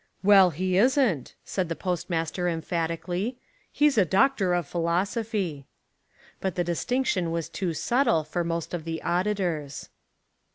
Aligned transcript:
"Well, 0.23 0.49
he 0.49 0.77
isn't," 0.79 1.35
said 1.45 1.69
the 1.69 1.75
postmaster 1.75 2.49
emphatically; 2.49 3.37
"he's 3.71 3.99
a 3.99 4.03
Doctor 4.03 4.55
of 4.55 4.65
Philosophy." 4.67 5.67
But 6.39 6.55
the 6.55 6.63
distinction 6.63 7.29
was 7.29 7.47
too 7.49 7.75
subtle 7.75 8.23
for 8.23 8.43
most 8.43 8.73
of 8.73 8.83
the 8.83 9.03
auditors. 9.03 9.89